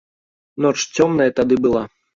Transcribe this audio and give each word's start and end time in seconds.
Ноч 0.65 0.77
цёмная 0.95 1.31
тады 1.43 1.55
была. 1.69 1.89